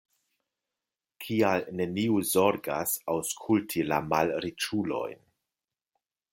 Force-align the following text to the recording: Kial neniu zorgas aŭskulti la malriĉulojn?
Kial 1.25 1.67
neniu 1.81 2.17
zorgas 2.31 2.95
aŭskulti 3.15 3.87
la 3.93 4.03
malriĉulojn? 4.15 5.25